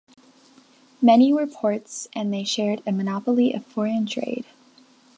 [0.99, 4.45] Many were ports and they shared a monopoly of foreign trade.